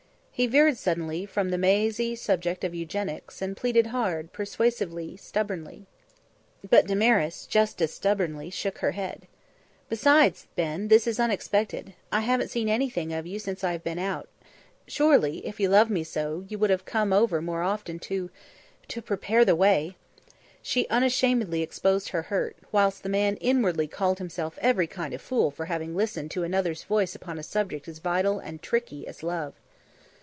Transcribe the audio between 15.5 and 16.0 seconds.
you love